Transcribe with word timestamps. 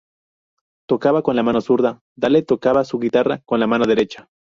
Tocaba 0.89 1.21
con 1.21 1.35
la 1.35 1.43
mano 1.43 1.61
zurda, 1.61 1.99
Dale 2.17 2.41
tocaba 2.41 2.83
su 2.85 2.97
guitarra 2.97 3.39
con 3.45 3.59
la 3.59 3.67
mano 3.67 3.85
derecha. 3.85 4.29